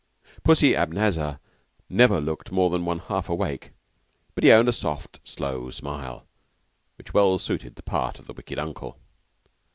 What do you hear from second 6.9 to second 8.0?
which well suited the